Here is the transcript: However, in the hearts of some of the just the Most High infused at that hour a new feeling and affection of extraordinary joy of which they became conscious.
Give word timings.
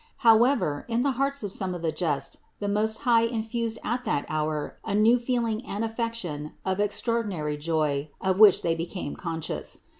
However, 0.25 0.83
in 0.87 1.03
the 1.03 1.11
hearts 1.11 1.43
of 1.43 1.51
some 1.53 1.75
of 1.75 1.83
the 1.83 1.91
just 1.91 2.39
the 2.59 2.67
Most 2.67 3.01
High 3.03 3.21
infused 3.21 3.77
at 3.83 4.03
that 4.05 4.25
hour 4.29 4.79
a 4.83 4.95
new 4.95 5.19
feeling 5.19 5.63
and 5.63 5.85
affection 5.85 6.53
of 6.65 6.79
extraordinary 6.79 7.55
joy 7.55 8.09
of 8.19 8.39
which 8.39 8.63
they 8.63 8.73
became 8.73 9.15
conscious. 9.15 9.81